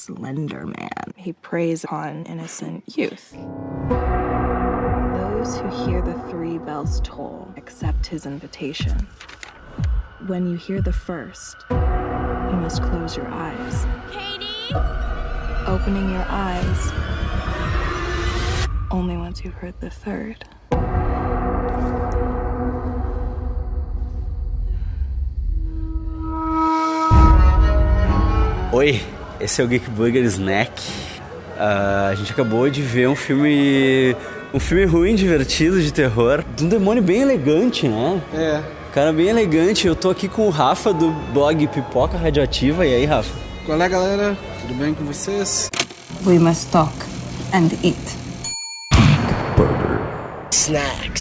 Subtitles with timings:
[0.00, 1.12] Slender Man.
[1.14, 3.32] He preys on innocent youth.
[5.12, 9.06] Those who hear the three bells toll accept his invitation.
[10.26, 11.76] When you hear the first, you
[12.56, 13.86] must close your eyes.
[14.10, 14.46] Katie!
[15.66, 16.90] Opening your eyes
[18.90, 20.44] only once you've heard the third.
[28.72, 29.00] Oi,
[29.40, 30.82] esse é o Geek Burger Snack.
[31.56, 34.14] Uh, a gente acabou de ver um filme.
[34.52, 36.44] Um filme ruim, divertido, de terror.
[36.56, 38.20] De um demônio bem elegante, né?
[38.34, 38.62] É.
[38.92, 39.86] Cara bem elegante.
[39.86, 42.84] Eu tô aqui com o Rafa do blog Pipoca Radioativa.
[42.84, 43.32] E aí, Rafa?
[43.64, 44.36] Qual é, galera?
[44.60, 45.70] Tudo bem com vocês?
[46.26, 46.92] We must talk
[47.52, 47.96] and eat.
[49.56, 50.00] Burger.
[50.50, 51.20] Snack.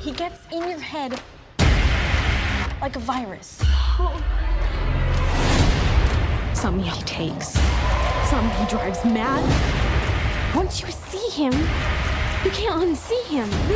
[0.00, 1.14] He gets in your head
[2.80, 3.58] like a virus.
[6.62, 7.58] Some he takes,
[8.30, 9.42] some he drives mad.
[10.54, 11.52] Once you see him,
[12.44, 13.48] you can't unsee him.
[13.50, 13.66] I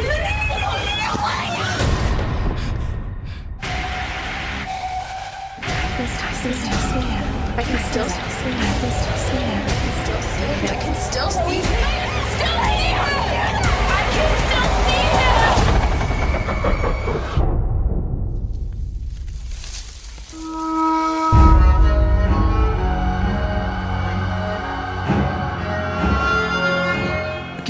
[5.96, 6.38] can still
[6.86, 7.24] see him.
[7.58, 8.62] I can still see him.
[8.62, 9.64] I can still see him.
[9.66, 10.70] I can still see him.
[10.70, 11.76] I can still see him.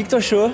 [0.06, 0.52] Que, que tu achou?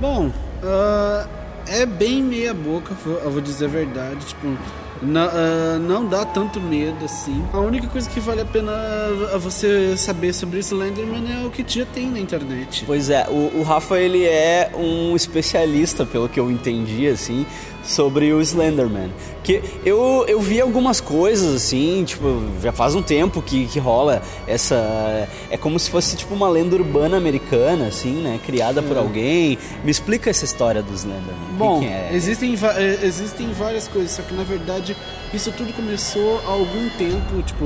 [0.00, 0.30] Bom,
[0.62, 1.26] ah,
[1.68, 4.24] é bem meia boca, vou- eu vou dizer a verdade.
[4.26, 4.56] Tipo,
[5.02, 7.44] na- ah, não dá tanto medo assim.
[7.52, 11.64] A única coisa que vale a pena ah, você saber sobre Slenderman é o que
[11.66, 12.84] já tem na internet.
[12.86, 17.46] Pois é, o, o Rafa ele é um especialista, pelo que eu entendi, assim,
[17.82, 19.10] sobre o Slenderman.
[19.42, 24.20] Que eu, eu vi algumas coisas, assim, tipo, já faz um tempo que, que rola
[24.46, 25.28] essa.
[25.50, 28.38] É como se fosse tipo uma lenda urbana americana, assim, né?
[28.44, 29.58] Criada por alguém.
[29.82, 31.34] Me explica essa história do Slenderman.
[31.34, 32.10] O que Bom, que é?
[32.12, 34.96] existem, eh, existem várias coisas, só que na verdade
[35.32, 37.64] isso tudo começou há algum tempo, tipo,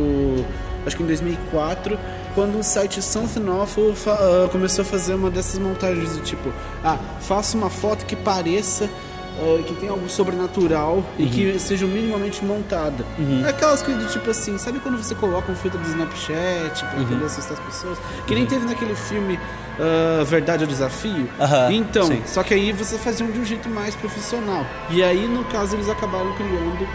[0.86, 1.98] acho que em 2004,
[2.34, 6.52] quando o site Something Awful ah, começou a fazer uma dessas montagens do tipo,
[6.84, 8.88] ah, faça uma foto que pareça
[9.38, 13.04] ah, que tem algo sobrenatural e que seja minimamente montada.
[13.48, 17.24] Aquelas coisas do tipo assim, sabe quando você coloca um filtro do Snapchat pra poder
[17.24, 17.98] assustar as pessoas?
[18.26, 19.38] Que nem teve naquele filme
[19.78, 21.28] ah, Verdade ou Desafio?
[21.70, 22.22] Então, sim.
[22.26, 24.66] só que aí você fazia de um jeito mais profissional.
[24.90, 26.86] E aí, no caso, eles acabaram criando.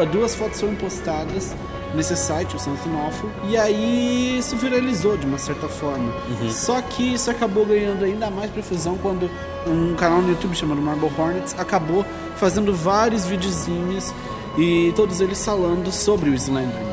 [0.00, 1.54] ah, duas fotos foram postadas
[1.94, 3.30] nesse site, o Something Awful.
[3.44, 6.12] E aí isso viralizou de uma certa forma.
[6.50, 9.30] Só que isso acabou ganhando ainda mais profusão quando
[9.66, 12.04] um canal no YouTube chamado Marble Hornets acabou
[12.36, 14.14] fazendo vários videozinhos
[14.58, 16.90] e todos eles falando sobre o Slenderman.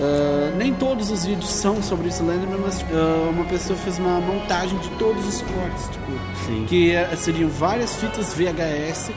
[0.00, 4.20] Ah, nem todos os vídeos são sobre o Slenderman, mas ah, uma pessoa fez uma
[4.20, 6.12] montagem de todos os cortes, tipo,
[6.46, 6.66] Sim.
[6.68, 9.10] que eh, seriam várias fitas VHS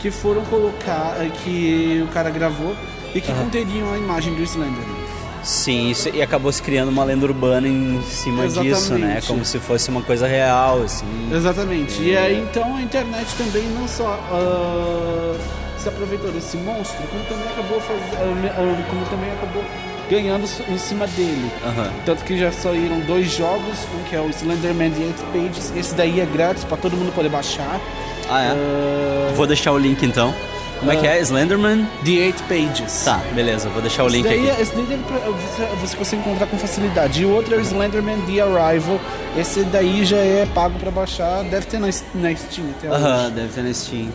[0.00, 2.76] que foram colocar, eh, que o cara gravou
[3.14, 4.98] e que conteriam a imagem do Slenderman.
[5.42, 8.66] Sim, isso, e acabou se criando uma lenda urbana em cima disso, né?
[8.68, 9.26] Exatamente.
[9.26, 11.06] Como se fosse uma coisa real, assim.
[11.32, 12.02] Exatamente.
[12.02, 15.34] E aí então a internet também não só ah,
[15.78, 19.64] se aproveitou desse monstro, como também acabou fazendo, como também acabou
[20.10, 21.50] ganhando em cima dele.
[21.64, 21.92] Aham.
[22.04, 25.94] Tanto que já saíram dois jogos, um que é o Slenderman The Eight Pages, esse
[25.94, 27.80] daí é grátis pra todo mundo poder baixar.
[28.28, 28.50] Ah, é?
[28.50, 30.34] Ah, Vou deixar o link então.
[30.78, 31.20] Como é que é?
[31.20, 31.86] Slenderman?
[32.04, 33.04] The Eight Pages.
[33.04, 34.60] Tá, beleza, vou deixar o link esse daí, aqui.
[34.60, 37.22] é- esse daí deve você, você consegue encontrar com facilidade.
[37.22, 39.00] E o outro é o Slenderman The Arrival.
[39.36, 42.88] Esse daí já é pago pra baixar, deve ter na, na Steam até.
[42.88, 44.08] Aham, deve ter na Steam.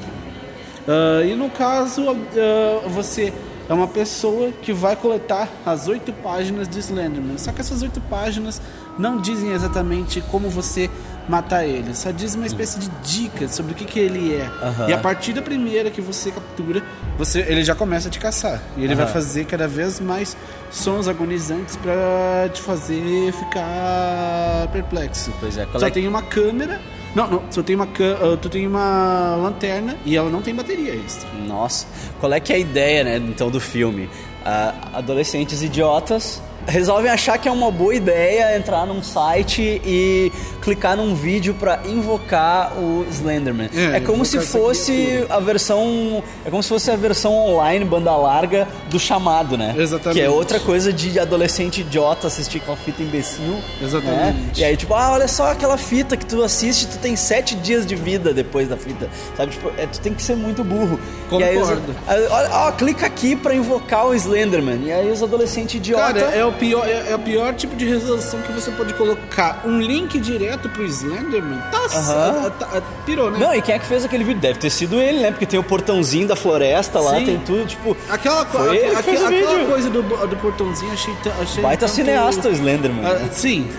[0.88, 3.34] Ah, e no caso, ah, você
[3.70, 7.38] é uma pessoa que vai coletar as oito páginas de Slenderman.
[7.38, 8.62] Só que essas oito páginas
[8.98, 10.90] não dizem exatamente como você
[11.28, 11.96] matar ele.
[11.96, 14.50] Só diz uma espécie de dica sobre o que, que ele é.
[14.88, 16.84] E a partir da primeira que você captura,
[17.18, 18.62] você, ele já começa a te caçar.
[18.78, 20.36] E ele vai fazer cada vez mais
[20.70, 25.32] sons agonizantes pra te fazer ficar perplexo.
[25.40, 26.82] Pois é, qual Só é tem uma câmera.
[27.16, 30.96] Não, não, só tem uma ah, tu tem uma lanterna e ela não tem bateria
[30.96, 31.30] extra.
[31.48, 31.86] Nossa,
[32.20, 34.10] qual é que é a ideia, né, então, do filme?
[34.44, 40.32] Ah, adolescentes idiotas resolvem achar que é uma boa ideia entrar num site e
[40.62, 43.70] clicar num vídeo pra invocar o Slenderman.
[43.74, 46.24] É, É, como se essa fosse a versão.
[46.46, 49.76] É como se fosse a versão online, banda larga, do chamado, né?
[49.78, 50.20] Exatamente.
[50.20, 53.58] Que é outra coisa de adolescente idiota assistir aquela fita imbecil.
[53.82, 54.16] Exatamente.
[54.16, 54.52] né?
[54.58, 57.86] E aí, tipo, ah, olha só aquela fita que tu assiste, tu tem sete dias
[57.86, 59.10] de vida depois da fita.
[59.36, 61.00] Sabe, tipo, é, tu tem que ser muito burro.
[61.26, 61.96] E Concordo.
[62.08, 64.80] aí, olha, ó, clica aqui pra invocar o Slenderman.
[64.86, 66.24] E aí os adolescentes idiotas.
[66.24, 69.62] Cara, é o, pior, é, é o pior tipo de resolução que você pode colocar.
[69.66, 71.60] Um link direto pro Slenderman.
[71.72, 72.50] Tá, Aham.
[72.52, 73.40] tá- tá- pirou, né?
[73.40, 74.42] Não, e quem é que fez aquele vídeo?
[74.42, 75.32] Deve ter sido ele, né?
[75.32, 77.26] Porque tem o portãozinho da floresta lá, Sim.
[77.26, 77.96] tem tudo, tipo.
[78.10, 79.66] Aquela, Foi aquela vídeo.
[79.68, 83.06] coisa do, do portãozinho, achei, achei Baita tanto- cineasta o Slenderman.
[83.06, 83.70] Ah, sim.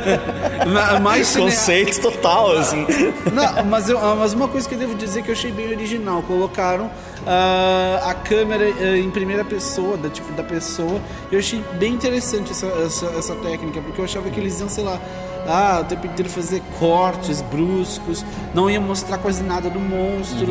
[0.72, 2.86] Ma- Mais cine- Conceito total, assim.
[3.32, 5.68] Não, mas, eu, ah, mas uma coisa que eu devo dizer que eu achei bem
[5.68, 6.90] original, colocaram
[7.26, 11.00] ah, a câmera ah, em primeira pessoa, da, tipo, da pessoa,
[11.30, 14.84] eu achei bem interessante essa, essa, essa técnica, porque eu achava que eles iam, sei
[14.84, 15.00] lá,
[15.46, 18.24] ah, o tempo inteiro fazer cortes bruscos,
[18.54, 20.46] não ia mostrar quase nada do monstro.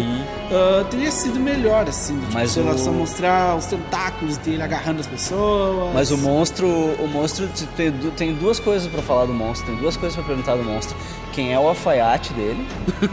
[0.51, 2.33] Ah, teria sido melhor, assim, tipo, Uhum.
[2.33, 5.93] Mas sei lá, o- só mostrar os tentáculos dele agarrando as pessoas.
[5.95, 9.97] Mas o monstro, o monstro tem, tem duas coisas pra falar do monstro, tem duas
[9.97, 10.95] coisas pra perguntar do monstro.
[11.31, 12.67] Quem é o alfaiate dele?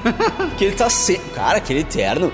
[0.58, 1.16] que ele tá se...
[1.34, 2.30] Cara, aquele terno.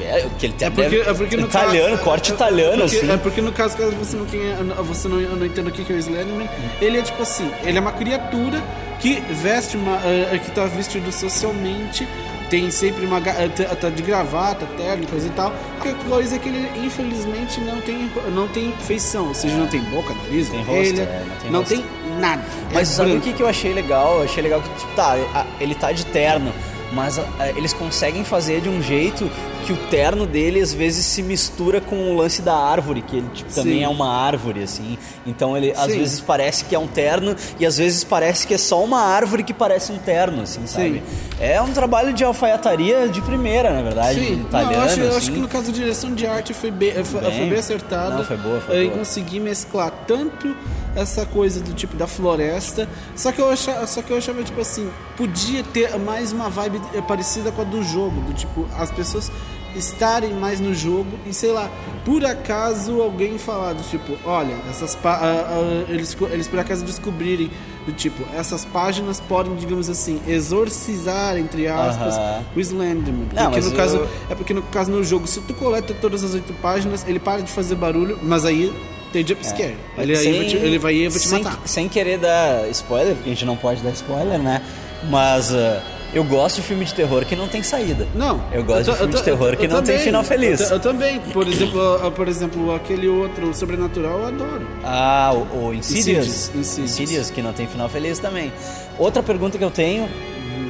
[0.00, 2.76] Velho, aquele É terno porque, deve- é porque no italiano, caso, corte é- italiano, é
[2.86, 3.10] porque, assim.
[3.12, 5.84] É porque no caso, caso você não, quem é- você não, não entenda o que
[5.84, 6.48] que é o Slenderman,
[6.80, 8.62] ele é tipo assim, ele é uma criatura
[9.00, 9.96] que veste uma.
[10.04, 12.06] eh, que tá vestido socialmente,
[12.48, 13.18] tem sempre uma.
[13.18, 15.48] eh, tá- tá de gravata, terno, coisa e tal.
[15.80, 19.66] A única coisa é que ele, infelizmente, não tem, não tem feição, ou seja, não
[19.66, 21.74] tem boca, nariz, Tem rosto, é, não tem não rosto.
[21.74, 21.84] tem
[22.18, 22.42] nada.
[22.72, 24.18] Mas É sabe o que, que eu achei legal?
[24.18, 25.16] Eu achei legal que, tipo, tá,
[25.60, 26.52] ele tá de terno,
[26.92, 27.24] mas a-
[27.56, 29.30] eles conseguem fazer de um jeito
[29.60, 33.28] que o terno dele às vezes se mistura com o lance da árvore, que ele
[33.32, 33.84] tipo, também Sim.
[33.84, 34.98] é uma árvore, assim.
[35.26, 35.98] Então ele às Sim.
[35.98, 39.42] vezes parece que é um terno e às vezes parece que é só uma árvore
[39.42, 41.02] que parece um terno, assim, sabe?
[41.38, 44.72] É um trabalho de alfaiataria de primeira, na verdade, Sim, italiano.
[44.72, 45.32] não, eu, acho, eu acho assim.
[45.32, 47.38] que no caso da direção de arte foi bem, foi, Bem.
[47.38, 48.16] foi bem acertada.
[48.16, 48.98] Não, foi boa, foi boa.
[48.98, 50.54] conseguir mesclar tanto
[50.96, 54.60] essa coisa do tipo da floresta, só que eu achava, só que eu achava tipo
[54.60, 59.30] assim, podia ter mais uma vibe parecida com a do jogo, do tipo as pessoas
[59.76, 61.70] estarem mais no jogo e sei lá,
[62.04, 66.84] por acaso alguém falar do tipo, olha, essas pá- ah, ah, eles eles por acaso
[66.84, 67.48] descobrirem
[67.86, 72.42] do tipo, essas páginas podem, digamos assim, exorcizar entre aspas Aham.
[72.56, 73.28] o Slenderman.
[73.32, 76.24] Não, porque no caso, eu- é porque no caso no jogo, se tu coleta todas
[76.24, 78.74] as oito páginas, ele para de fazer barulho, mas aí
[79.12, 79.76] tem jumpscare.
[79.98, 81.28] Ele, aí vai te, ele vai aí vai te É.
[81.30, 81.60] sem, matar.
[81.66, 84.62] Sem querer dar spoiler, porque a gente não pode dar spoiler, né?
[85.08, 88.06] Mas ah, eu gosto de filme de terror que não tem saída.
[88.14, 88.42] Não.
[88.52, 90.04] Eu gosto ta- de filme ta- de terror que eu não tem também.
[90.04, 90.60] final feliz.
[90.60, 91.20] Eu, ta- eu também.
[91.32, 94.66] Por exemplo, por exemplo, aquele outro Sobrenatural eu adoro.
[94.84, 96.50] Ah, o, o Insidious.
[96.54, 97.30] Insidious, Insidious.
[97.30, 98.52] que não tem final feliz também.
[98.98, 100.08] Outra pergunta que eu tenho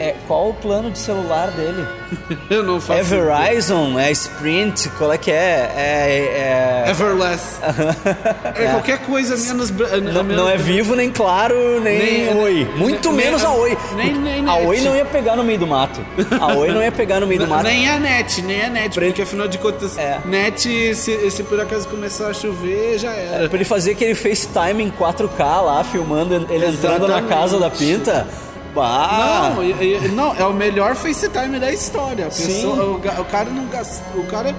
[0.00, 1.86] é qual o plano de celular dele?
[2.50, 3.00] Eu não faço.
[3.00, 3.98] É Verizon?
[3.98, 4.88] É Sprint?
[4.98, 5.70] Qual é que é?
[5.76, 6.84] É.
[6.86, 7.60] é- Everless.
[8.56, 9.70] é qualquer coisa menos.
[9.70, 12.68] Não, menos- não é vivo, nem claro, nem, Nem- Oi.
[12.76, 13.76] Muito nem- menos a Oi.
[13.94, 14.56] nem- nem a.
[14.56, 16.00] Oi não ia pegar no meio do mato.
[16.40, 17.64] A Oi não ia pegar no meio do mato.
[17.64, 20.18] Nem a net, nem a net, porque afinal de contas, É.
[20.24, 23.48] net, se, se por acaso começar a chover, já era.
[23.48, 27.28] Pra ele fazer aquele FaceTime em 4K lá, filmando ele entrando na Exatamente.
[27.28, 28.26] casa da pinta.
[28.74, 29.52] Bah.
[29.54, 29.70] Não, e-
[30.04, 32.26] e- não, é o melhor FaceTime da história.
[32.26, 32.46] A Sim.
[32.46, 34.54] pessoa- o, o cara não gas- o cara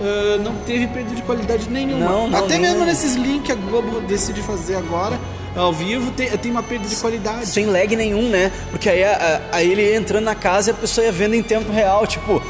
[0.00, 2.04] ah, não teve perda de qualidade nenhuma.
[2.06, 5.18] Não, não, Até mesmo nesses links que a Globo decide fazer agora,
[5.54, 7.46] ao vivo, tem, tem uma perda de qualidade.
[7.46, 8.50] Sem lag nenhum, né?
[8.70, 11.34] Porque aí, a- a- aí ele ia entrando na casa e a pessoa ia vendo
[11.34, 12.06] em tempo real.
[12.06, 12.40] Tipo,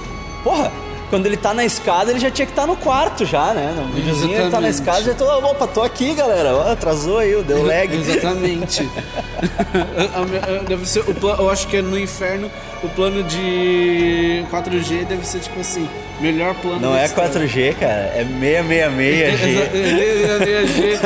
[0.45, 0.71] porra,
[1.11, 3.75] quando ele tá na escada, ele já tinha que estar no quarto já, né?
[3.77, 6.55] No videozinho ele tá na escada já tô, opa, tô aqui, galera.
[6.57, 7.93] Ó, atrasou aí, deu lag.
[7.95, 8.89] Exatamente.
[10.69, 12.51] Deve ser o pla- eu acho que é no inferno
[12.83, 15.89] o plano de 4G deve ser tipo assim,
[16.21, 17.31] melhor plano Não é história.
[17.31, 21.01] 4G, cara, é 666G.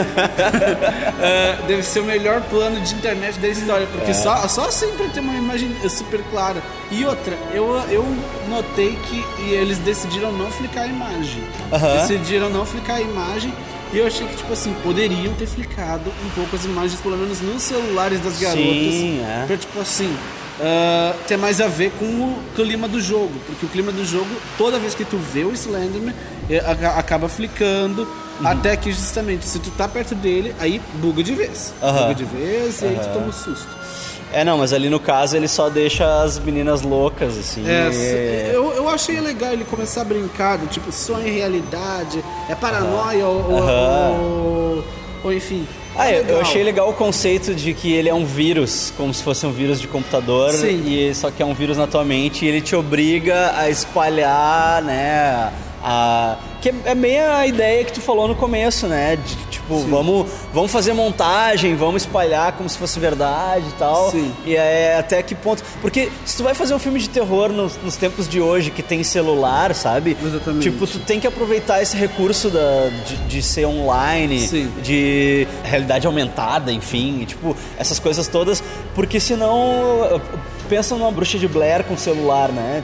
[1.23, 4.15] É, deve ser o melhor plano de internet da história, porque É.
[4.15, 6.63] só, só assim pra ter uma imagem super clara.
[6.91, 8.05] E outra, eu, eu
[8.49, 11.43] notei que eles decidiram não flicar a imagem.
[12.01, 13.53] Decidiram não flicar a imagem.
[13.93, 17.41] E eu achei que, tipo assim, poderiam ter flicado um pouco as imagens, pelo menos
[17.41, 18.65] nos celulares das garotas.
[18.65, 19.45] Sim, é.
[19.47, 20.13] Pra, tipo assim,
[21.27, 23.33] ter mais a ver com o clima do jogo.
[23.47, 26.15] Porque o clima do jogo, toda vez que tu vê o Slenderman,
[26.49, 28.03] é, aca- acaba flicando.
[28.41, 28.47] Uhum.
[28.49, 31.73] Até que justamente, se tu tá perto dele, aí buga de vez.
[31.83, 32.03] Aham.
[32.03, 33.69] Buga de vez e aí tu toma um susto.
[34.33, 37.63] É, não, mas ali no caso ele só deixa as meninas loucas, assim.
[37.69, 42.25] É, se- eu, eu achei legal ele começar a brincar, do tipo, sonho e realidade,
[42.49, 44.34] é paranoia ou, ou- ou, ou,
[45.37, 45.67] enfim.
[45.97, 49.23] Ah, eu, eu achei legal o conceito de que ele é um vírus, como se
[49.23, 50.83] fosse um vírus de computador, Sim.
[50.87, 54.83] e só que é um vírus na tua mente e ele te obriga a espalhar,
[54.83, 55.53] né?
[55.83, 59.17] A, que é- é bem a ideia que tu falou no começo, né?
[59.17, 64.11] De, tipo, vamos, vamos fazer montagem, vamos espalhar como se fosse verdade e tal.
[64.13, 64.33] Sim.
[64.47, 65.63] E é até que ponto.
[65.83, 68.83] Porque se tu vai fazer um filme de terror nos, nos tempos de hoje que
[68.83, 70.17] tem celular, sabe?
[70.25, 70.71] Exatamente.
[70.71, 74.71] Tipo, tu tem que aproveitar esse recurso da, de, de ser online, Sim.
[74.81, 78.63] de realidade aumentada, enfim, e, tipo, essas coisas todas,
[78.95, 80.21] porque senão
[80.69, 82.83] pensa numa bruxa de Blair com celular, né?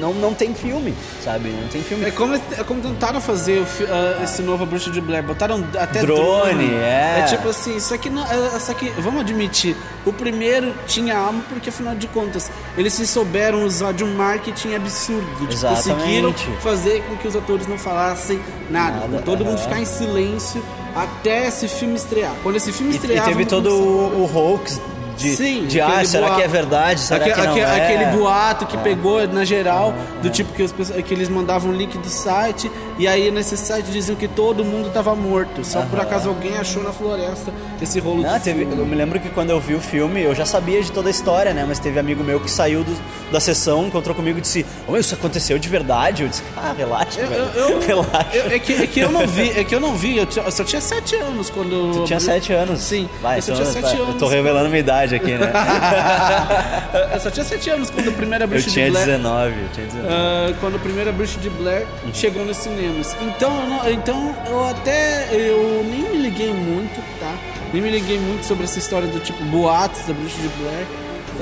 [0.00, 1.50] Não, não tem filme, sabe?
[1.50, 2.04] Não tem filme.
[2.06, 5.22] É como, é como tentaram fazer o ah, esse novo Bruxa de Blair.
[5.22, 7.18] Botaram até Drone, é.
[7.20, 8.22] É tipo assim, isso aqui não.
[8.24, 9.76] é- Só que, vamos admitir,
[10.06, 14.74] o primeiro tinha alma porque afinal de contas, eles se souberam usar de um marketing
[14.74, 15.26] absurdo.
[15.40, 15.92] Tipo, Exatamente.
[15.92, 18.40] conseguiram fazer com que os atores não falassem
[18.70, 19.06] nada.
[19.06, 19.64] Nada, todo mundo aham.
[19.64, 20.62] ficar em silêncio
[20.94, 22.32] até esse filme estrear.
[22.42, 23.24] Quando esse filme E, e estrear.
[23.26, 24.80] teve todo o, o hoax
[25.20, 26.38] de, Sim, de ah, será boato.
[26.40, 27.00] que é verdade?
[27.00, 27.64] Será Aque- que não aque- é?
[27.94, 31.96] Aquele boato que pegou na geral, do tipo que, os pessoas- que eles mandavam link
[31.98, 35.64] do site, e aí nesse site diziam que todo mundo tava morto.
[35.64, 39.20] Só por acaso alguém achou na floresta esse rolo Não, de teve, eu me lembro
[39.20, 41.64] que quando eu vi o filme, eu já sabia de toda a história, né?
[41.68, 42.96] Mas teve amigo meu que saiu do-
[43.30, 46.22] da sessão, encontrou comigo e disse: meu, isso aconteceu de verdade?
[46.22, 47.42] Eu disse: Ah, relaxa, Eu- velho.
[47.54, 48.26] eu- eu- relaxa.
[48.32, 50.64] Eu- é, que, é que eu não vi, é que eu não vi, eu, só
[50.64, 51.92] tinha sete anos quando.
[52.00, 52.80] Tu tinha sete anos?
[52.80, 54.14] Sim, Vai, eu só então, tinha sete vai, anos.
[54.14, 55.52] Eu tô revelando minha idade aqui, né?
[57.14, 59.06] eu só tinha sete anos quando a primeira eu bruxa tinha de Blair.
[59.06, 60.08] 19, eu tinha 19.
[60.12, 63.16] Ah, quando a primeira Bruxa de Blair chegou nos cinemas.
[63.20, 67.34] Então, eu não- então eu até eu nem me liguei muito, tá?
[67.72, 70.86] Nem me liguei muito sobre essa história do tipo boatos da Bruxa de Blair.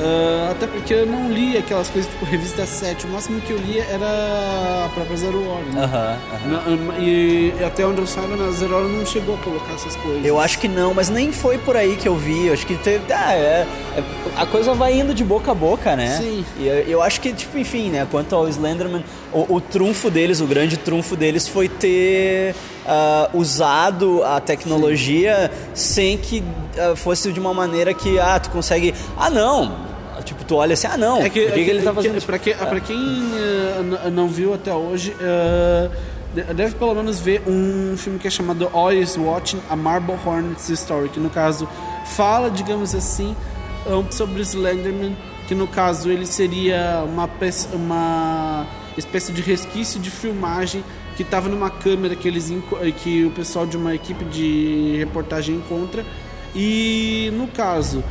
[0.01, 3.05] Ah, até porque eu não li aquelas coisas tipo revista 7.
[3.07, 5.65] O máximo que eu lia era a própria Zero Hora.
[5.65, 5.83] Né?
[5.85, 6.77] Aham, aham.
[6.77, 10.25] Na- E até onde eu saiba, na Zero Hora não chegou a colocar essas coisas.
[10.25, 12.47] Eu acho que não, mas nem foi por aí que eu vi.
[12.47, 13.13] Eu acho que teve.
[13.13, 14.05] Ah, é- é-
[14.37, 16.17] a coisa vai indo de boca a boca, né?
[16.21, 16.45] Sim.
[16.59, 18.07] E eu, eu acho que, tipo, enfim, né?
[18.11, 22.55] Quanto ao Slenderman, o, o trunfo deles, o grande trunfo deles foi ter
[22.87, 26.43] ah, usado a tecnologia sem que
[26.79, 28.95] ah, fosse de uma maneira que, ah, tu consegue.
[29.17, 29.88] Ah, não!
[30.49, 32.17] Tu olha assim, ah, não, É que, por que, é que ele tá que- fazendo
[32.17, 32.27] isso?
[32.27, 35.15] pra, que, pra quem eh, n- não viu até hoje,
[36.35, 40.69] de- deve pelo menos ver um filme que é chamado Always Watching a Marble Hornets
[40.71, 41.69] Story, que no caso
[42.17, 43.37] fala, digamos assim,
[44.11, 45.15] sobre o Slenderman,
[45.47, 47.29] que no caso ele seria uma,
[47.75, 50.83] uma espécie de resquício de filmagem
[51.17, 52.51] que estava numa câmera que eles
[53.03, 56.05] que o pessoal de uma equipe de reportagem encontra
[56.55, 58.03] e no caso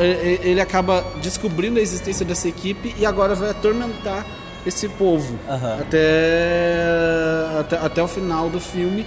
[0.00, 4.26] e- ele acaba descobrindo a existência dessa equipe e agora vai atormentar
[4.66, 5.78] esse povo Aham.
[5.80, 9.06] até, até até o final do filme.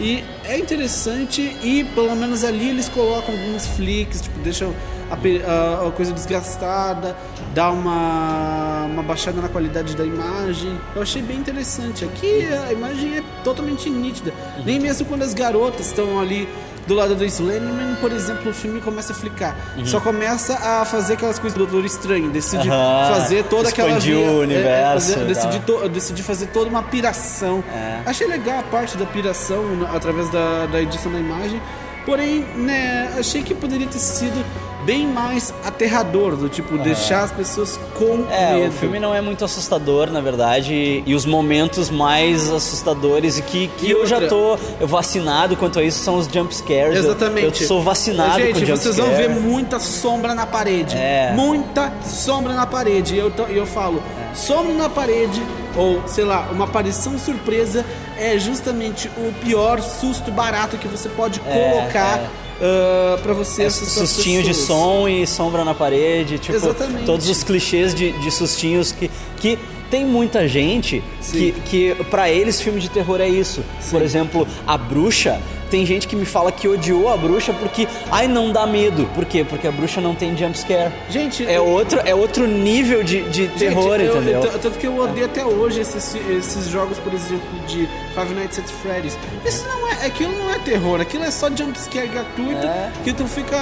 [0.00, 4.74] E é interessante e pelo menos ali eles colocam alguns flicks tipo deixam
[5.08, 7.16] a, a- a coisa desgastada
[7.54, 10.76] dá uma uma baixada na qualidade da imagem.
[10.96, 12.04] Eu achei bem interessante.
[12.04, 14.32] Aqui a imagem é totalmente nítida.
[14.64, 16.48] Nem mesmo quando as garotas estão ali
[16.86, 19.56] do lado do Slenderman, por exemplo, o filme começa a flicar.
[19.84, 24.16] Só começa a fazer aquelas coisas do Doutor Estranho, decide Aham, fazer toda aquela expandir
[24.16, 25.80] o universo e decidi, tal.
[25.80, 27.62] to, decidi fazer toda uma piração.
[27.72, 28.00] É.
[28.06, 29.64] Achei legal a parte da piração
[29.94, 31.60] através da, da edição da imagem.
[32.04, 34.44] Porém, né, achei que poderia ter sido
[34.84, 38.68] bem mais aterrador, do tipo, deixar as pessoas com É, medo.
[38.68, 43.68] o filme não é muito assustador, na verdade, e os momentos mais assustadores e que,
[43.78, 46.96] que E eu já outra- tô vacinado quanto a isso são os jump scares.
[46.96, 47.62] Eu- Exatamente.
[47.62, 50.96] Eu, sou vacinado Gente, com jump vocês vão ver muita sombra na parede.
[50.96, 51.32] É.
[51.34, 53.14] Muita sombra na parede.
[53.14, 54.02] E eu, e eu falo,
[54.34, 55.42] sombra na parede,
[55.76, 57.84] ou sei lá, uma aparição surpresa
[58.18, 62.20] é justamente o pior susto barato que você pode colocar
[62.60, 64.66] ah, pra você É, sustinho de pessoas.
[64.66, 67.04] som e sombra na parede, tipo, Exatamente.
[67.04, 69.58] todos os clichês de, de sustinhos que, que
[69.90, 71.52] tem muita gente Sim.
[71.66, 73.62] que, que para eles filme de terror é isso.
[73.90, 78.26] Por exemplo, a bruxa, tem gente que me fala que odiou a bruxa porque, ai,
[78.26, 79.08] não dá medo.
[79.14, 79.44] Por quê?
[79.48, 80.92] Porque a bruxa não tem jump scare.
[81.10, 84.42] Gente, É eu- outro, é outro nível de, de terror, Gente, eu- entendeu?
[84.44, 88.58] eu- tanto que eu odeio até hoje esses, esses jogos, por exemplo, de Five Nights
[88.58, 89.16] at Freddy's.
[89.44, 92.92] Isso não é, aquilo não é terror, aquilo é só jumpscare gratuito É.
[93.02, 93.56] que tu fica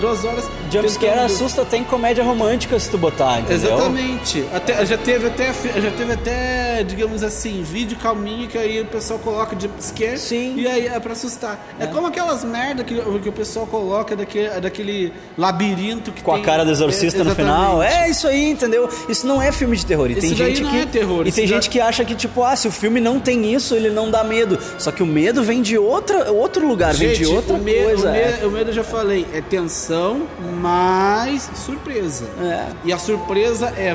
[0.00, 0.44] duas horas.
[0.70, 3.74] Jump scare tentando- assusta até em comédia romântica se tu botar, entendeu?
[3.76, 4.44] Exatamente.
[4.52, 9.18] Até, já, teve até, já teve até, digamos assim, vídeo calminho que aí o pessoal
[9.20, 10.54] coloca jumpscare Sim.
[10.56, 11.58] e aí é pra assustar conquistar.
[11.78, 16.42] É, como aquelas merda que, que o pessoal coloca daquele, daquele labirinto que Com tem...
[16.42, 17.82] a cara do exorcista É, no final.
[17.82, 18.88] É isso aí, entendeu?
[19.08, 20.08] Isso não é filme de terror.
[20.10, 22.42] E Esse tem gente não que é terror, E tem gente que acha que tipo,
[22.42, 24.58] ah, se o filme não tem isso, ele não dá medo.
[24.78, 27.74] Só que o medo vem de outra, outro lugar, vem de Gente, outra o, me-
[27.74, 28.08] coisa.
[28.08, 28.40] o, me- é.
[28.44, 30.26] o medo eu já falei, é tensão
[30.60, 32.24] mais surpresa.
[32.40, 32.66] É.
[32.84, 33.94] E a surpresa é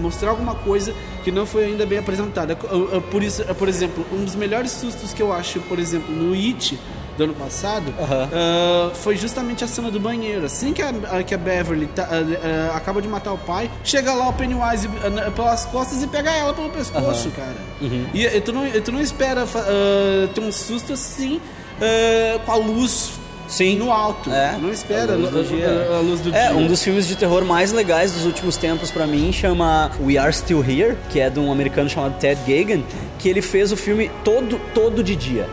[0.00, 0.92] mostrar alguma coisa
[1.24, 2.56] que não foi ainda bem apresentada.
[3.10, 6.78] Por isso, por exemplo, um dos melhores sustos que eu acho, por exemplo, no It
[7.16, 10.46] do ano passado, ah, foi justamente a cena do banheiro.
[10.46, 14.12] Assim que a, que a Beverly tá- ah, ah, acaba de matar o pai, chega
[14.14, 14.88] lá o Pennywise
[15.36, 17.56] pelas costas e pega ela pelo pescoço, cara.
[17.80, 18.06] Uhum.
[18.14, 19.44] E, e tu, não, e tu não espera
[20.34, 21.40] ter um susto assim
[22.46, 23.12] com a luz
[23.48, 23.76] Sim.
[23.76, 24.30] no alto.
[24.32, 25.68] É, Tu não espera a luz do dia.
[25.92, 26.56] a- a luz do É, dia.
[26.56, 30.32] um dos filmes de terror mais legais dos últimos tempos pra mim chama We Are
[30.32, 32.82] Still Here, que é de um americano chamado Ted Gagan,
[33.18, 35.46] que ele fez o filme todo todo de dia.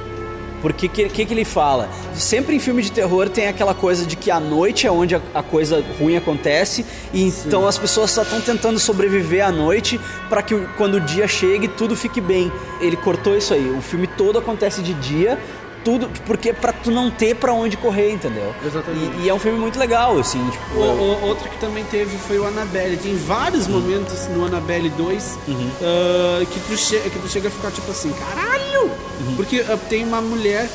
[0.61, 1.89] Porque o que, que, que ele fala?
[2.13, 5.21] Sempre em filme de terror tem aquela coisa de que a noite é onde a,
[5.33, 9.99] a coisa ruim acontece e então as pessoas só estão tentando sobreviver à noite
[10.29, 12.51] pra que quando o dia chegue tudo fique bem.
[12.81, 13.69] Ele cortou isso aí.
[13.69, 15.39] O filme todo acontece de dia,
[15.83, 18.53] tudo porque pra tu não ter pra onde correr, entendeu?
[18.65, 19.17] Exatamente.
[19.19, 20.79] E, e é um filme muito legal, assim, tipo.
[20.79, 22.97] O, o- outro que também teve foi o Annabelle.
[22.97, 23.73] Tem vários Uhum.
[23.79, 25.37] momentos no Annabelle 2
[25.81, 26.77] ah, que, tu
[27.09, 28.91] que tu chega a ficar tipo assim, caralho!
[29.21, 29.35] Uhum.
[29.35, 30.67] Porque ah, tem uma mulher.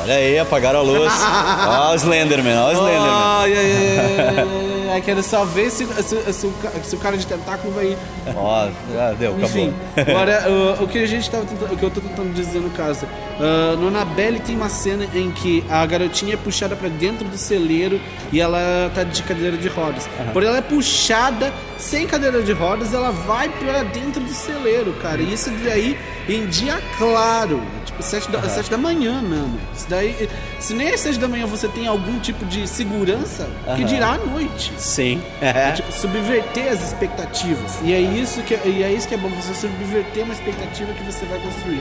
[0.00, 1.12] Olha aí, apagaram a luz.
[1.68, 4.71] Ó, o Slenderman, ó, o Slenderman.
[4.92, 6.50] Ai, quero só ver se, se- se
[6.82, 7.98] se o cara de tentáculo vai ir.
[8.36, 8.68] Ó,
[8.98, 10.14] ah, deu, Enfim, acabou.
[10.22, 12.70] agora o, o que a gente tava tentando, o que eu tô tentando dizer no
[12.70, 13.06] caso,
[13.40, 17.36] ah, no Annabelle tem uma cena em que a garotinha é puxada pra dentro do
[17.36, 18.00] celeiro
[18.32, 20.08] e ela tá de cadeira de rodas.
[20.32, 25.20] Por ela é puxada sem cadeira de rodas, ela vai pra dentro do celeiro, cara.
[25.20, 29.58] E isso daí em dia claro, tipo sete da, sete da manhã, mano.
[29.74, 30.28] Isso daí,
[30.60, 33.84] se nem às sete da manhã você tem algum tipo de segurança, que Aham.
[33.84, 34.72] dirá à noite.
[34.82, 35.22] Sim.
[35.40, 37.78] É, tipo, subverter as expectativas.
[37.82, 41.02] E é isso que e é isso que é bom, você subverter uma expectativa que
[41.04, 41.80] você vai construir.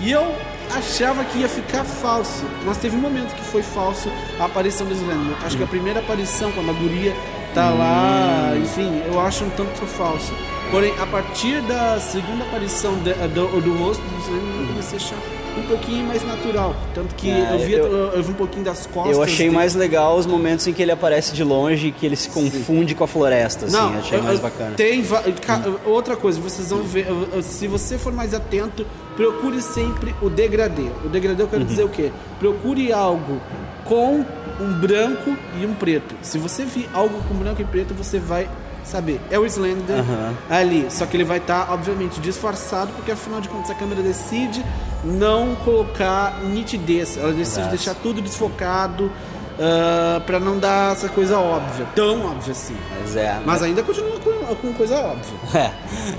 [0.00, 0.34] E eu
[0.74, 4.92] achava que ia ficar falso, mas teve um momento que foi falso a aparição do
[4.92, 5.36] Slenderman.
[5.44, 7.14] Acho que a primeira aparição, quando a guria
[7.54, 10.32] tá lá, enfim, eu acho um tanto falso.
[10.70, 15.02] Porém, a partir da segunda aparição de- do, do rosto do Slenderman, eu comecei a
[15.02, 15.16] achar
[15.58, 16.74] um pouquinho mais natural.
[16.94, 19.16] Tanto que É, eu, vi, eu- eu, vi um pouquinho das costas.
[19.16, 19.56] Eu achei dele.
[19.56, 22.94] mais legal os momentos em que ele aparece de longe e que ele se confunde
[22.94, 23.76] com a floresta, assim.
[23.76, 24.72] Não, achei eu- mais bacana.
[24.76, 25.02] Tem
[25.44, 27.06] ca- outra coisa, vocês vão ver.
[27.42, 28.86] Se você for mais atento,
[29.16, 30.86] procure sempre o degradê.
[31.04, 31.68] O degradê eu quero Uhum.
[31.68, 32.10] dizer o quê?
[32.38, 33.40] Procure algo
[33.84, 34.24] com
[34.60, 36.14] um branco e um preto.
[36.22, 38.48] Se você vir algo com branco e preto, você vai
[38.86, 39.20] saber.
[39.30, 40.04] É o Slender
[40.48, 40.86] ali.
[40.90, 44.64] Só que ele vai estar, obviamente, disfarçado, porque afinal de contas a câmera decide
[45.04, 47.16] não colocar nitidez.
[47.16, 49.10] Ela decide deixar tudo desfocado.
[49.58, 52.76] ah, pra não dar essa coisa óbvia, tão óbvia assim.
[53.00, 53.40] Mas é.
[53.44, 55.38] Mas ainda continua com, com coisa óbvia.
[55.54, 55.70] É.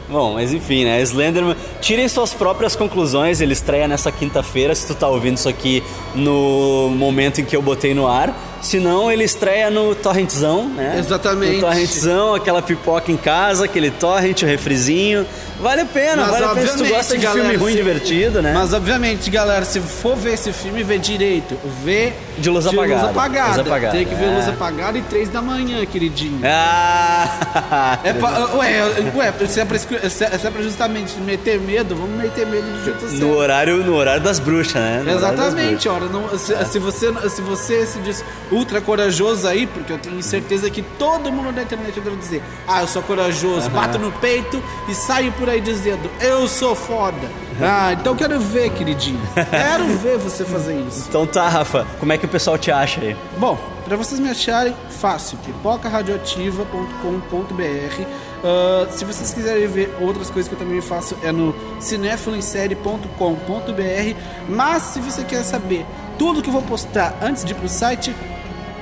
[0.10, 1.02] Bom, mas enfim, né?
[1.02, 3.40] Slenderman, tirem suas próprias conclusões.
[3.42, 4.74] Ele estreia nessa quinta-feira.
[4.74, 5.84] Se tu tá ouvindo isso aqui
[6.16, 8.34] no momento em que eu botei no ar.
[8.62, 10.96] Se não, ele estreia no torrentzão, né?
[11.00, 11.56] Exatamente.
[11.56, 15.26] No torrentzão, aquela pipoca em casa, aquele torrent, o refrizinho.
[15.60, 17.78] Vale a pena, Mas, vale a pena se tu gosta de galera, filme ruim se-
[17.80, 18.52] divertido, né?
[18.54, 21.58] Mas obviamente, galera, se for ver esse filme, vê direito.
[21.84, 23.02] Vê De luz apagada.
[23.02, 23.48] Luz apagada.
[23.50, 24.36] Luz apagada, Tem que ver é.
[24.36, 26.40] luz apagada e três da manhã, queridinho.
[26.44, 27.98] Ah!
[28.04, 28.84] É pra, ué,
[29.16, 32.68] ué, se é, pra, se é se é pra justamente meter medo, vamos meter medo
[32.72, 33.14] do jeito certo.
[33.26, 35.02] no horário, no horário das bruxas, né?
[35.06, 39.94] No Exatamente, ora, não, se, se você, se você se diz ultra corajoso aí, porque
[39.94, 43.98] eu tenho certeza que todo mundo da internet deve dizer, ah, eu sou corajoso, bato
[44.00, 47.30] no peito e saio por aí dizendo, eu sou foda.
[47.62, 49.20] Ah, então quero ver, queridinho.
[49.50, 51.06] Quero ver você fazer isso.
[51.10, 53.18] Então tá, Rafa, como é que o pessoal te acha aí?
[53.40, 58.04] Bom, para vocês me acharem, fácil, pipocaradioativa.com.br.
[58.44, 64.16] Ah, se vocês quiserem ver outras coisas que eu também faço, é no cinefiloemsérie.com.br.
[64.48, 65.84] Mas se você quer saber
[66.20, 68.16] tudo que eu vou postar antes de ir pro site,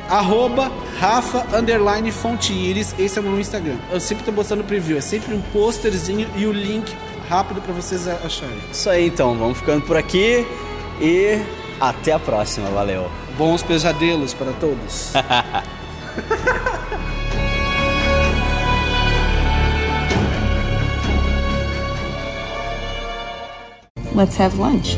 [0.10, 3.78] arroba Rafa underline Fonte Iris, esse é o meu Instagram.
[3.92, 6.96] Eu sempre tô postando preview, é sempre um posterzinho e o link
[7.30, 8.58] rápido para vocês acharem.
[8.72, 10.46] Isso aí então, vamos ficando por aqui
[11.02, 11.40] e
[11.80, 13.10] até a próxima, valeu.
[13.38, 15.12] Bons pesadelos para todos.
[24.16, 24.98] Let's have lunch.